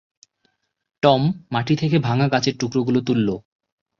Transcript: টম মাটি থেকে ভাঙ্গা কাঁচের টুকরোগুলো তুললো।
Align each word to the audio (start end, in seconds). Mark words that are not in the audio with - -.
টম 1.03 1.21
মাটি 1.51 1.73
থেকে 1.75 1.97
ভাঙ্গা 1.99 2.27
কাঁচের 2.27 2.55
টুকরোগুলো 2.59 2.99
তুললো। 3.01 3.35